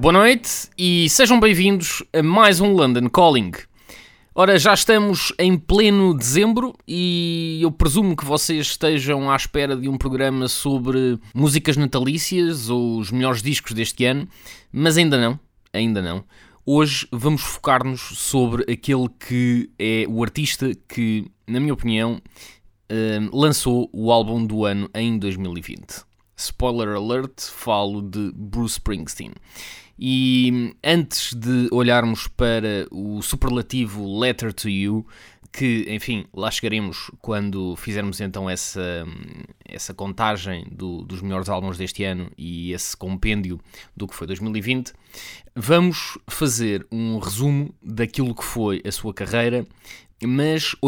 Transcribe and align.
Boa 0.00 0.12
noite 0.12 0.70
e 0.78 1.08
sejam 1.08 1.40
bem-vindos 1.40 2.04
a 2.12 2.22
mais 2.22 2.60
um 2.60 2.72
London 2.72 3.10
Calling. 3.10 3.50
Ora, 4.32 4.56
já 4.56 4.72
estamos 4.72 5.32
em 5.40 5.58
pleno 5.58 6.16
dezembro 6.16 6.72
e 6.86 7.58
eu 7.60 7.72
presumo 7.72 8.16
que 8.16 8.24
vocês 8.24 8.68
estejam 8.68 9.28
à 9.28 9.34
espera 9.34 9.74
de 9.74 9.88
um 9.88 9.98
programa 9.98 10.46
sobre 10.46 11.18
músicas 11.34 11.76
natalícias 11.76 12.70
ou 12.70 12.98
os 12.98 13.10
melhores 13.10 13.42
discos 13.42 13.72
deste 13.72 14.04
ano, 14.04 14.28
mas 14.70 14.96
ainda 14.96 15.18
não, 15.18 15.36
ainda 15.72 16.00
não. 16.00 16.22
Hoje 16.64 17.08
vamos 17.10 17.42
focar-nos 17.42 18.00
sobre 18.00 18.72
aquele 18.72 19.08
que 19.08 19.68
é 19.76 20.06
o 20.08 20.22
artista 20.22 20.70
que, 20.88 21.26
na 21.44 21.58
minha 21.58 21.74
opinião, 21.74 22.22
eh, 22.88 23.18
lançou 23.32 23.90
o 23.92 24.12
álbum 24.12 24.46
do 24.46 24.64
ano 24.64 24.88
em 24.94 25.18
2020. 25.18 26.07
Spoiler 26.38 26.94
alert, 26.96 27.40
falo 27.40 28.00
de 28.00 28.30
Bruce 28.34 28.74
Springsteen. 28.74 29.32
E 29.98 30.74
antes 30.84 31.34
de 31.34 31.68
olharmos 31.72 32.28
para 32.28 32.86
o 32.90 33.20
superlativo 33.20 34.18
Letter 34.20 34.52
to 34.52 34.68
You, 34.68 35.04
que, 35.52 35.86
enfim, 35.88 36.24
lá 36.32 36.50
chegaremos 36.50 37.10
quando 37.20 37.74
fizermos 37.74 38.20
então 38.20 38.48
essa, 38.48 39.04
essa 39.64 39.92
contagem 39.92 40.66
do- 40.70 41.02
dos 41.02 41.20
melhores 41.20 41.48
álbuns 41.48 41.76
deste 41.76 42.04
ano 42.04 42.30
e 42.38 42.72
esse 42.72 42.96
compêndio 42.96 43.58
do 43.96 44.06
que 44.06 44.14
foi 44.14 44.26
2020, 44.28 44.92
vamos 45.56 46.16
fazer 46.28 46.86
um 46.92 47.18
resumo 47.18 47.74
daquilo 47.82 48.34
que 48.34 48.44
foi 48.44 48.80
a 48.86 48.92
sua 48.92 49.12
carreira, 49.12 49.66
mas 50.24 50.76
olhando 50.80 50.86